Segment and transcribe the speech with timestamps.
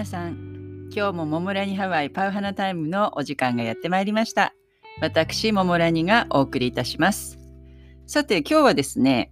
[0.00, 4.54] 皆さん、今日もモモラニハワイパウハナタイムのお時間がやってまいりました。
[5.02, 7.38] 私、モモラニがお送りいたします。
[8.06, 9.30] さて、今日はですね、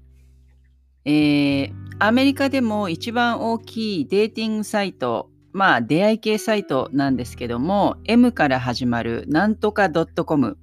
[1.07, 10.59] えー、アメリカでも一番大きいデーティングサイト、まあ出会い系サイトなんですけども、M から始まるなんとか .com。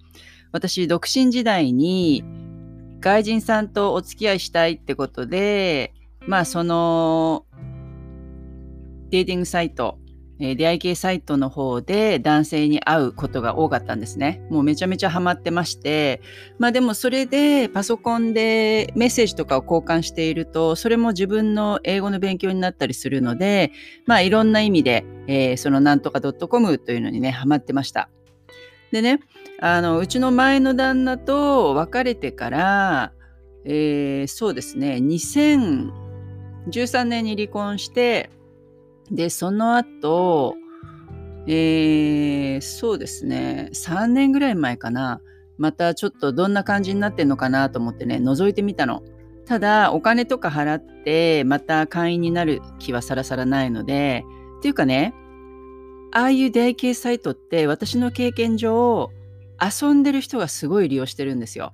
[0.51, 2.23] 私、独身時代に
[2.99, 5.95] 外人さんとお付き合いしたいってことで、
[6.27, 7.47] まあその
[9.15, 9.97] デーティングサイト、
[10.41, 14.45] えー、出会い系サイトの方で男性に会うことが多かったんですね。
[14.49, 16.21] もうめちゃめちゃハマってまして、
[16.59, 23.71] まあでもそれでパソコンでメッセージとかを交換していると、それも自分の英語の勉強になったりするので、
[24.05, 28.09] まあいろんな意味で、えー、そのなんとか .com というのにね、ハマってました。
[28.91, 29.21] でね、
[29.61, 33.13] あの、うちの前の旦那と別れてから、
[33.63, 38.34] えー、そうですね、2013年に離婚して、
[39.11, 40.55] で、その後、
[41.47, 45.21] えー、そうですね、3年ぐらい前かな、
[45.57, 49.03] またちょっとどんな感じになってんのかなと思ってね、覗いてみたの。
[49.45, 54.25] ただ、お金とか払って、また会員になる気はさらさらないので、
[54.59, 55.13] っていうかね、
[56.11, 59.11] ああいう出会い系サイトって私の経験上、
[59.61, 61.73] 遊んでる人がすごい利用してるんですよ。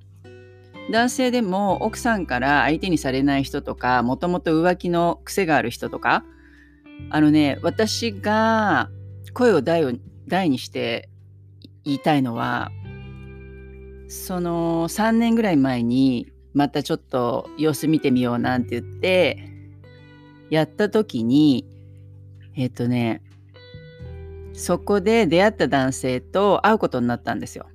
[0.91, 6.25] 男性でも奥さんから相手にされない人とか、もともと浮気の癖がある人とか、
[7.09, 8.89] あのね、私が
[9.33, 9.93] 声を大を
[10.27, 11.09] 大にして
[11.83, 12.71] 言いたいのは、
[14.07, 19.49] その3年ぐらい前にまたちょっと様子見てみようなんて言って、
[20.49, 21.65] やった時に、
[22.55, 23.21] えっ、とね、
[24.53, 27.67] そこで出会った男性と会うことになったんですよ。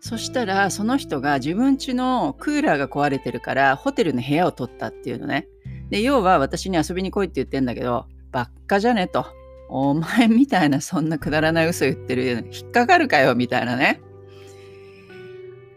[0.00, 5.46] そしたらその人が自分家のクーラーが壊れてるからホテルの部屋を取ったっていうのね。
[5.90, 9.08] で、要は私に遊びに来いって言ってんだけど、ばっかじゃね？
[9.08, 9.26] と。
[9.70, 14.00] お前みたいなそんなくだらない嘘言ってる引っかかるかよみたいなね。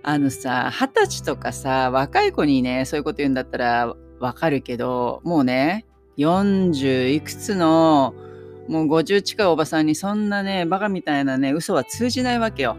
[0.03, 5.85] あのさ、二十歳とかさ、若い子にね、そういうこと言うんだったらわかるけど、もうね、
[6.17, 8.13] 40いくつの、
[8.67, 12.78] もう50近いおばさんにそんなね、バカみたいなね、嘘は通じないわけよ。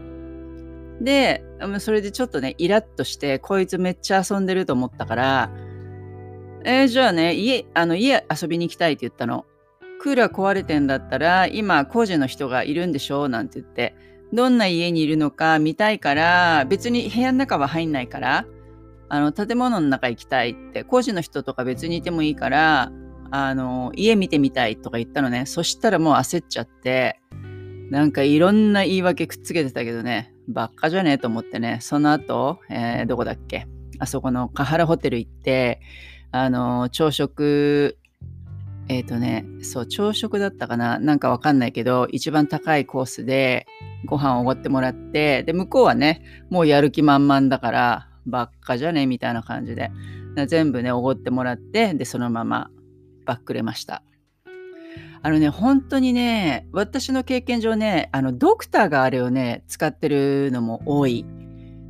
[0.99, 1.43] で、
[1.79, 5.51] それでちょっとね、イラッとして、こいつめっちゃ遊んでると思ったから、
[6.65, 9.45] えー、じゃあね、家、あの、家遊びに行きたいって言ったの。
[9.99, 13.95] クーラー壊れてんだったら、今、工事の人がいるんでしょなんて言って、
[14.31, 18.45] どんな家にいるのか見たいから、別に部屋の中は入んないから、
[19.09, 22.91] あの、建物の中行きたいって、工事の人とか別にいてもいいから、
[23.31, 25.45] あの、家見てみたいとか言ったのね。
[25.45, 27.19] そしたらもう焦っちゃって、
[27.89, 31.11] なんかいろんな言い訳くっつけてたけどね、ばっかじゃね？
[31.11, 33.67] えと思ってね、その後、えー、どこだっけ？
[33.99, 35.79] あそこのカハラホテル行って、
[36.35, 37.97] あの、朝食、
[38.89, 40.97] えっ、ー、とね、そう、朝食だったかな？
[40.97, 43.67] なんかわかんないけど、一番高いコースで
[44.05, 49.05] ご飯をおごってもらって、で、向こうはね、もうやる気満々だから、ばっかじゃね？
[49.05, 49.91] みたいな感じで、
[50.47, 52.71] 全部ね、おごってもらって、で、そのまま
[53.25, 54.01] バックれました。
[55.21, 61.25] あのね、本当にね、私の経験上ね、あの、ドクターがあれをね、使ってるのも多い。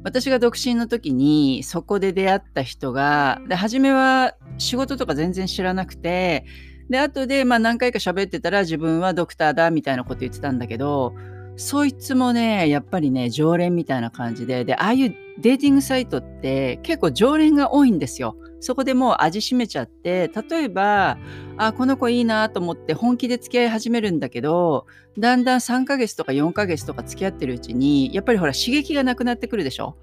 [0.04, 6.46] 私が独身の時にそこで出会った人が、で、初めは仕事とか全然知らなくて、
[6.90, 11.14] で、後でまあ何回か喋ってたら自分はドクターだみたいなこと言ってたんだけど、
[11.56, 18.36] そいつもね、やっぱりね、常連みたいな感じで、で、ああいうデーティングサイトって結構常連が多いんですよ。
[18.64, 21.18] そこでもう味しめちゃって、例えば、
[21.58, 24.86] あ、この子いいなと思って本気で付き合い始めるんだけど、
[25.20, 29.98] だんだん3ヶ月とか4ヶ月とか付き合ってるうちに、やっぱりほら刺激がなくなってくるでしょ。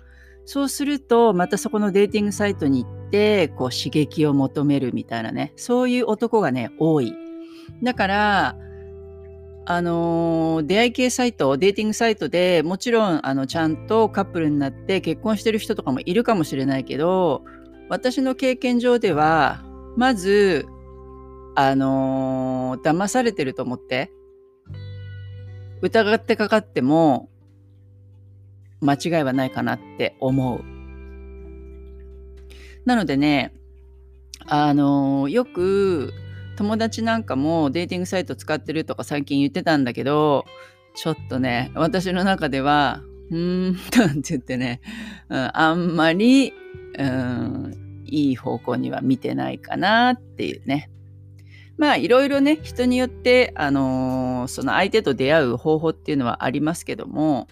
[0.44, 7.14] そうすると、またそこのデーティングサイトに行って、こう刺激を求めるみたいなね、そういう男がね、多い。
[7.82, 8.56] だから、
[9.66, 17.44] あの出会い系サイト、デーティングサイトでもちろんあのちゃんとカップルになって結婚してる人とかもいるかもしれないけど、
[17.90, 19.64] 私の経験上では、
[19.96, 20.64] まず、
[21.56, 24.12] あのー、騙されてると思って、
[25.82, 27.28] 疑ってかかっても、
[28.80, 30.62] 間違いはないかなって思う。
[32.86, 33.52] なのでね、
[34.46, 36.12] あのー、よく
[36.56, 40.44] 友達なんかもデーティングサイト使ってるとか最近言ってたんだけど、
[40.94, 44.80] ちょっとね、私の中では、うーん、なんて言ってね、
[45.28, 46.52] うん、あんまり、
[46.98, 50.90] うん、いい方向には見てないかなっていうね。
[51.78, 57.48] まあいろいろね人によってあのー、その相手と出会う方法っていうのはありますけども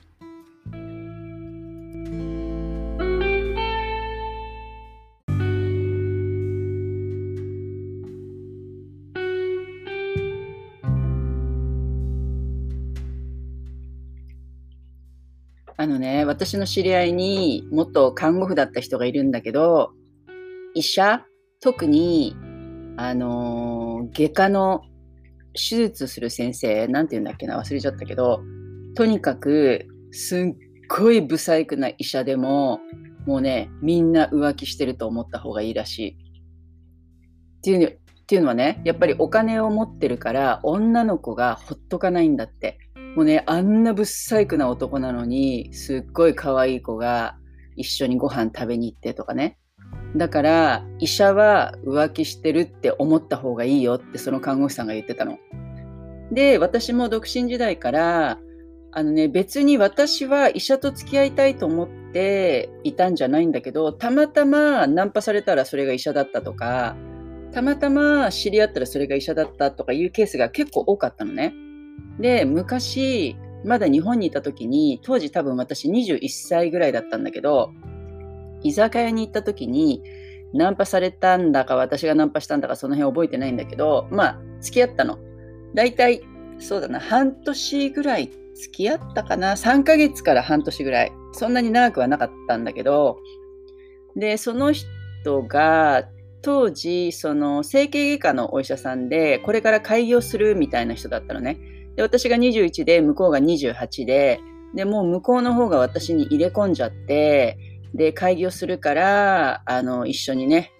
[16.38, 19.90] 私の知り合いに元看護婦だった人がいるんだけど、
[20.72, 21.24] 医者、
[21.60, 22.36] 特に、
[22.96, 24.82] あの、外科の
[25.52, 28.40] 手術する先生、なんて言うんだっけな、忘れちゃったけど、
[28.94, 30.40] とにかく、すっ
[30.88, 32.78] ごい不細工な医者でも、
[33.26, 36.10] もうね、みんな浮気してると思った方がいいらしい。
[36.10, 42.78] っていうっていうのはね、やっぱりお金を持ってるから、女の子がほっとかないんだって。
[43.18, 47.36] もうね、あんなぶっ細工な男なのに、すっごい可愛い子が
[47.74, 49.58] 一緒にご飯食べに行ってとかね。
[50.14, 55.36] だから、医者は浮気してるって思った方がいいよってその看護師さんが言ってたの。
[56.30, 58.38] で、私も独身時代から、
[58.92, 66.94] あのね、別に私は医者と付き合いたいと思っていたんじゃないんだけど、たまたまナンパされたらそれが医者だったとか、
[67.50, 71.52] たまたま知り合ったらそれが医者だったとかいうケースが結構多かったのね。
[72.18, 77.72] で、昔、まだ日本にいた時に、当時多分私21歳ぐらいだったんだけど、
[78.62, 80.02] 居酒屋に行った時に、
[80.54, 85.18] ナンパされたんだか、私がナンパしたんだか、その辺覚えてないんだけど、まあ、付き合ったの。
[85.74, 86.22] 大体、
[86.58, 89.52] そうだな、半年ぐらい付き合ったかな。
[89.52, 91.12] 3ヶ月から半年ぐらい。
[91.32, 93.18] そんなに長くはなかったんだけど、
[94.16, 94.86] で、その人
[95.42, 96.08] が、
[96.42, 101.58] 当時、その整形外科のお医者さんで、これから開業するみたいな人だったのね。
[101.98, 104.40] で、私が21で、向こうが28で、
[104.72, 107.58] で、もう向こうの方が私に入れ込んじゃって、
[107.92, 110.70] で、開業するから、あの、一緒にね、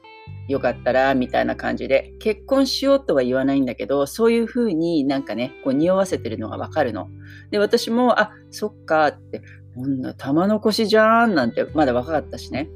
[0.47, 7.09] よかったら、みたいな感じで、結婚しようとは言わないんだけど、そういうふうになんかね、こう匂わせてるのがわかるの。
[7.51, 9.43] で、私も、あ、そっかって、
[9.75, 12.71] こんな玉残しじゃんなんてまだ若かったしね。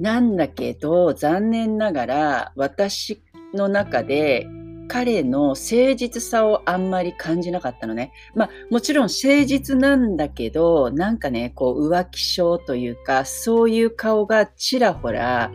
[0.00, 3.22] なんだけど、残念ながら、私
[3.54, 4.48] の中で
[4.90, 8.12] 彼の誠実さをあんまり感じなかったのね。
[8.34, 15.52] まあもちろん誠実なんだけど、なんかね、こう浮気症というか、そういう顔がちらほら、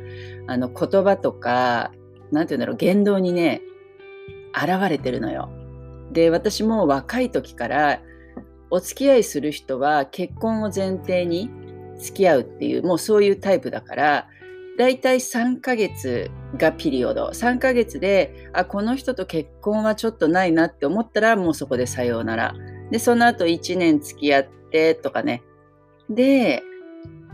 [0.47, 1.91] あの言葉とか、
[2.31, 3.61] なんて言うんだろう、言動にね、
[4.53, 5.49] 現れてるのよ。
[6.13, 7.99] で、私も若い時から
[8.69, 11.49] お付き合いする人は結婚を前提に
[11.99, 14.27] 付き合うっていう、もうそういうタイプだから、
[14.77, 17.27] だいたい3ヶ月がピリオド。
[17.29, 22.53] 3ヶ月で、あ、この人と結婚はちょっとないなって思ったら、もうそこでさようなら。
[22.91, 25.43] で、その後1年付き合ってとかね。
[26.09, 26.61] で、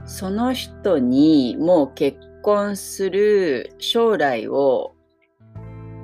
[0.06, 4.94] その人にもう結婚する将来を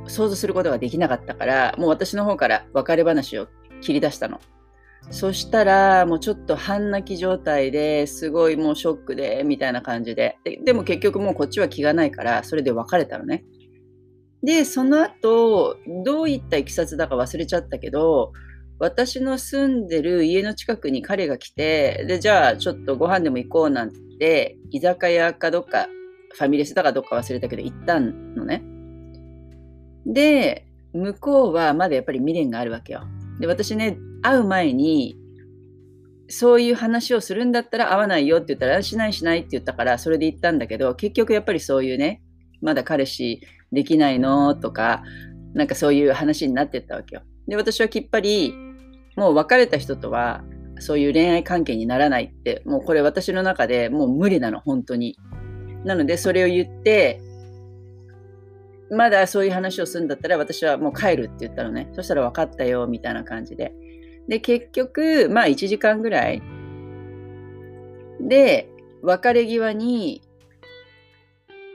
[0.08, 3.48] 想像することができなかったから、もう私の方から別れ話を
[3.82, 4.40] 切り出したの。
[5.10, 10.58] そしたら、もうちょっと半泣き状態ですごいもうショックで、みたいな感じでで。
[10.64, 13.46] でも結局もうこっちは気がないから、それで別れたのね。
[14.44, 18.34] で、その後、どういったいきさつだか忘れちゃったけど、
[18.80, 25.88] 私の住んでる家の近くに彼が来て、で、じゃあちょっとご飯でも行こうなんて、居酒屋かどっか、
[26.34, 28.64] ファミレスだかどっか忘れたけど行ったのね。
[30.06, 33.04] で、向こうはまだやっぱり未練があるわけよ。
[33.40, 35.18] で、私ね、会う前に、
[36.30, 42.22] そういう話をするんだったら会わないよって言ったら、しないしないって言ったから、それで言ったんだけど、結局やっぱりそういうね、
[42.62, 45.04] まだ彼氏できないのとか、
[45.54, 47.22] なんかそういう話になってったわけよ。
[47.48, 48.54] で、私はきっぱり、
[49.16, 50.44] もう別れた人とは、
[50.80, 55.18] そういう恋愛関係にならないって、もうこれ私の中でもう無理なの、本当に。
[55.86, 57.22] なので、それを言って、
[58.92, 61.90] まだそういう話をするんだったら私はもう帰るって言ったのね。
[61.94, 63.74] そしたら分かったよ、みたいな感じで。
[64.28, 66.42] で、結局、まあ1時間ぐらい。
[68.20, 68.70] で、
[69.02, 70.22] 別れ際に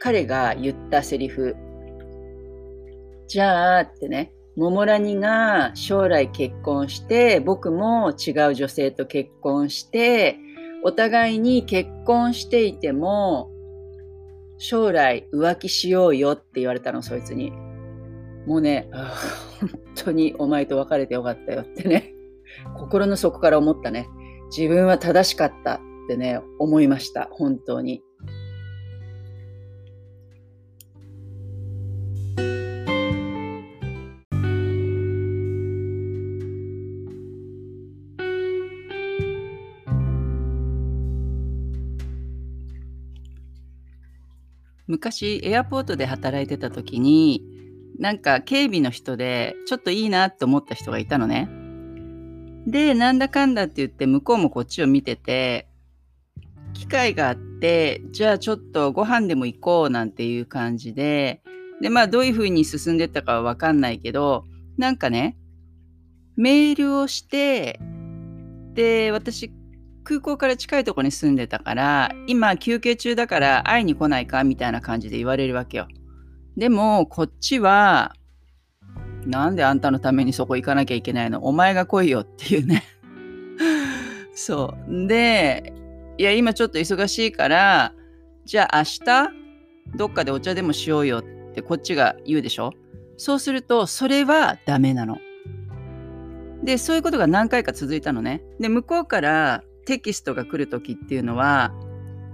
[0.00, 1.56] 彼が言ったセリフ。
[3.28, 10.36] じゃあってね、桃ラニが将来結婚して、僕も違う女性と結婚して、
[10.84, 13.50] お互いに結婚していても、
[14.58, 17.52] 将来浮気しようよって言われたの、そいつに。
[18.46, 22.11] もうね、本当にお前と別れてよかったよってね。
[22.76, 24.08] 心の底から思ったね。
[24.56, 27.28] 自分は正しかったってね、思いました。
[27.32, 28.02] 本当に。
[44.92, 47.42] 昔エアポートで働いてた時に
[47.98, 51.61] なんか警備の人でちょっといいなって思った人がいたのね。
[52.66, 55.68] で、なんだかんだって言って向こうもこっちを見てて、
[56.74, 61.42] 機会があって、じゃあちょっとご飯でも行こうなんていう感じで、
[61.80, 64.44] で、まあどういうふうに進んでったかはわかんないけど、
[64.78, 65.36] なんかね、
[66.36, 67.80] メールをして、
[68.74, 69.52] で、私、
[70.04, 75.86] 空港から近いとこに住んでたから今休憩中だから会いに来ないかみたいな感じで言われるわけよ。
[76.56, 78.12] でもこっちは
[79.26, 81.44] なんであんたのためにそこ行かなきゃいけないの？
[81.46, 82.82] お前が来いよっていうね
[84.34, 85.06] そう。
[85.06, 85.72] で、
[86.18, 87.94] いや、今ちょっと忙しいから、
[88.44, 89.30] じゃあ明日、
[89.96, 91.22] どっかでお茶でもしようよっ
[91.54, 92.72] てこっちが言うでしょ？
[93.16, 95.18] そうすると、それはダメなの。
[96.64, 98.42] で、そういうことが何回か続いたのね。
[98.58, 101.72] で、向こうからテキストが来る時っていうのは、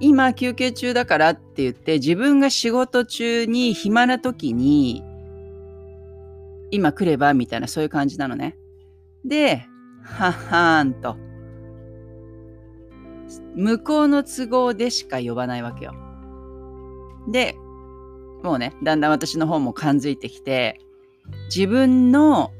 [0.01, 5.03] 今休憩中だからって言って自分が仕事中に暇な時に
[6.71, 8.57] 今来ればみたいなそういう感じなのね。
[9.25, 9.67] で、
[10.03, 11.17] ははーんと。
[13.55, 15.95] 向こうの都合でしか呼ばないわけよ。
[17.29, 17.55] で、
[18.43, 20.81] もうね、だんだん私の方も感づいてきて、
[21.55, 22.53] 自分の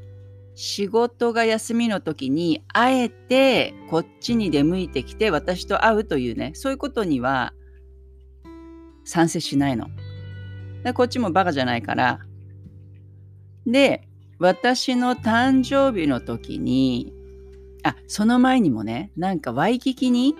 [0.55, 7.53] 仕事が休みの時に、あえてこっちに出向いてきて私と会うというね、そういうことには
[9.05, 9.87] 賛成しないの。
[10.93, 12.19] こっちもバカじゃないから。
[13.65, 14.07] で、
[14.39, 17.13] 私の誕生日の時に、
[17.83, 20.35] あ、その前にもね、なんかワイキキに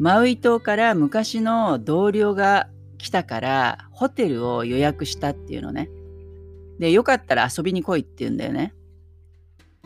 [0.00, 5.90] マウイ島から昔の同僚が来たからホテルを予約したっていうのね。
[6.78, 8.74] で、よかったら遊びに来いって言うんだよね。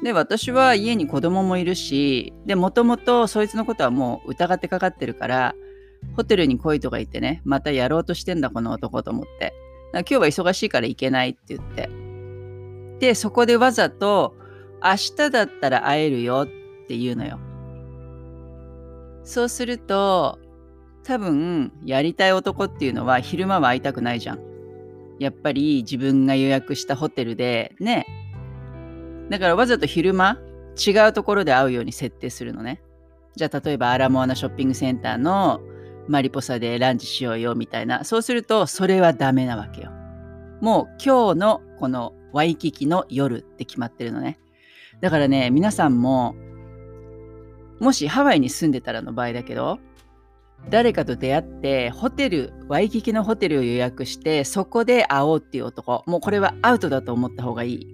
[0.04, 5.54] で、私は家に子供もいるし、で、もともとそいつのことはもう疑ってかかってるから、
[6.14, 9.52] ホテルに来いとか言ってね、またやろうとしてんだ、この男と思って。
[10.00, 11.90] 今日は忙しいから行けないって言って。
[13.00, 14.34] で、そこでわざと、
[14.82, 17.38] 明日だったら会えるよって言うのよ。
[19.24, 20.38] そうすると
[21.02, 24.40] 多分やりたい男っていうのは昼間は会いたくないじゃん。
[25.18, 28.06] やっぱり自分が予約したホテルでね。
[29.30, 30.38] だからわざと昼間
[30.76, 32.82] 違うところで会うように設定するのね。
[33.36, 35.60] じゃあ例えばアラモアナショッピングセンターの
[36.08, 38.04] マリポサでランチしようよみたいな。
[38.04, 39.90] そうするとそれはダメなわけよ。
[40.60, 44.38] もう今日のこのワイキキの夜って決まってるのね。
[45.00, 46.34] だからね、皆さんも
[47.80, 49.78] もしハワイに住んでたらの場合だけど、
[50.70, 57.88] 誰かと出会って、ホテル、ワイキキのホテルを予約して、そこで会おうっていう男、もうこれはアウトだと思った方がいい。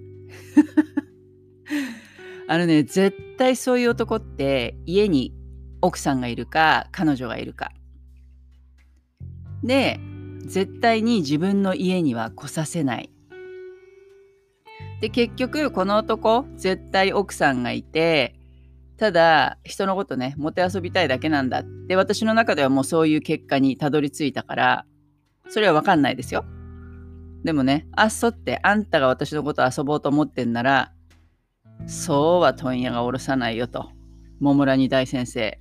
[2.47, 5.33] あのね、絶対そういう男って家に
[5.81, 7.71] 奥さんがいるか、彼女がいるか。
[9.63, 9.99] で、
[10.45, 13.11] 絶対に自分の家には来させない。
[15.01, 18.35] で、結局、この男、絶対奥さんがいて、
[18.97, 24.85] ただ、人のことね、もてあそびたいだけなんだって、私の中ではもうそういう結果にたどり着いたから、
[25.49, 26.45] それはわかんないですよ。
[27.43, 30.93] でもね、あっそって、あんたが私のこと遊ぼうと思ってんなら、
[31.87, 33.89] そうは問屋が下ろさないよと、
[34.39, 35.59] 桃村二大先生、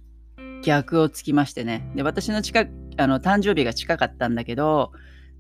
[0.63, 1.91] 逆をつきましてね。
[1.95, 2.67] で、私の近
[2.97, 4.93] あの誕生日が近かったんだけど、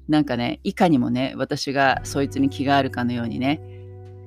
[0.08, 3.60] なんかね、いかにもね、私がそいつに気があるかのようにね、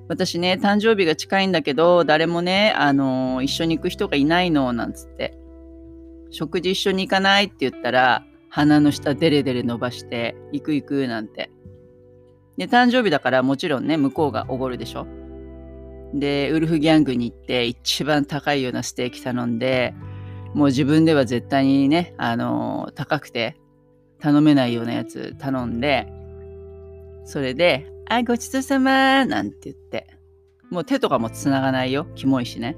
[0.08, 5.38] 私ね、誕生日が近いんだけど、誰もね、あの、一緒に行く人がいないの、なんつって。
[6.30, 11.52] 食事一緒に行かないって言ったら、鼻の下デレデレ伸ばして、行く行くなんて。
[12.58, 15.08] で、誕生日だからもちろんね、向こうがおごるでしょ。
[16.14, 19.94] で、ウルフギャングに行って、一番高いようなステーキ頼んで、
[20.54, 23.58] もう自分では絶対にね、あの、高くて
[24.20, 26.08] 頼めないようなやつ頼んで、
[27.26, 30.08] それで、あ、ごちそうさまなんて言って。
[30.70, 32.08] もう手とかもつながないよ。
[32.16, 32.76] キモいしね。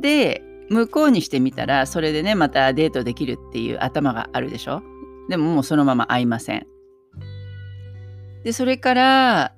[0.00, 4.82] で、向こうにしてみたら、それでね、またデートできるっていう頭があるでしょ？
[5.28, 6.66] でももうそのまま会いません。
[8.44, 9.54] で、それから、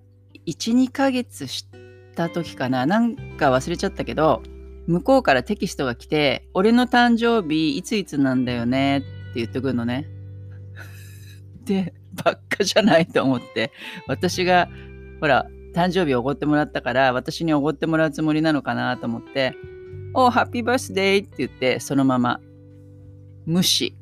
[0.47, 1.67] 1、2ヶ月し
[2.15, 2.87] た時かな。
[2.87, 4.43] なんか忘れちゃったけど、
[4.89, 10.09] 向こうからテキストが来て、俺の誕生日いついつなんだよねって言ってくるのね。
[11.65, 11.93] で、
[12.25, 13.71] ばっかじゃないと思って、
[14.07, 14.71] 私が、
[15.21, 19.55] ほら、誕生日おごってもらったから、私におごってもらうつもりなのかなと思って、
[20.15, 22.41] おハッピーバースデーって言って、そのまま
[23.45, 23.95] 無視。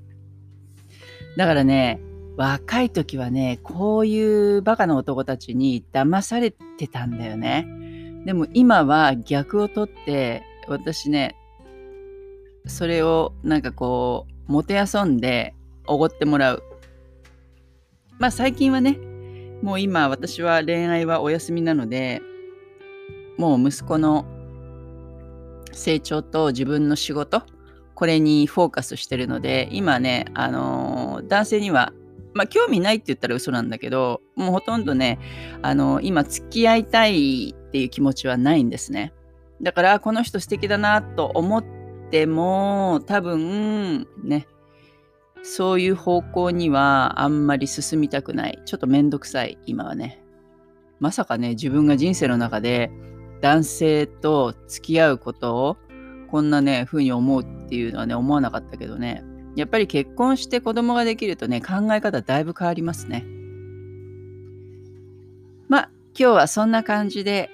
[1.36, 2.00] だからね、
[2.36, 7.66] 若い時はね、こういうバカな男たちに騙されてたんだよね。
[8.24, 11.36] でも今は逆を取って、私ね、
[12.66, 15.54] それをなんかこう、もてあそんで
[15.86, 16.62] おごってもらう。
[18.18, 18.98] まあ最近はね、
[19.62, 22.22] もう今私は恋愛はお休みなので、
[23.38, 24.24] もう息子の
[25.72, 27.42] 成長と自分の仕事、
[27.94, 31.92] これにフォーカスしてるので、今ね、あのー、男性には、
[32.34, 35.18] まあ興味ないって言ったら嘘なんだけど、もうほとんどね、
[35.62, 39.12] あのー、今付き合いたいっていう気持ちはないんですね。
[39.62, 41.64] だからこの人素敵だなと思っ
[42.10, 44.46] ても多分ね
[45.42, 48.60] そういう方向にはあんまり進みたくない。
[48.64, 50.22] ちょっとめんどくさい今はね。
[50.98, 52.90] まさかね自分が人生の中で
[53.40, 55.76] 男性と付き合うことを
[56.30, 59.22] こんなね風に思うっていうのはね思わなかったけどね。
[59.54, 63.24] やっぱり結婚して子供ができるとね考え方だいぶ変わりますね。
[65.68, 67.50] まあ今日はそんな感じで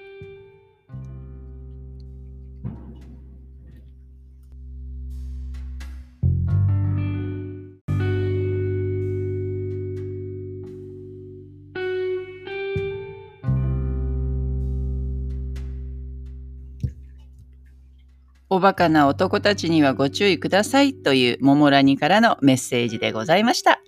[18.53, 23.81] おバカな男たちにはご注意くださいというモモラニからのメッセージでございました。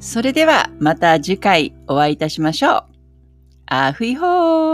[0.00, 2.84] それではまた次回お会いいたしましょう。
[3.66, 4.65] アフイホー